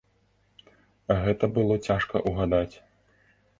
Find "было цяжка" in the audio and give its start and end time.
1.59-2.25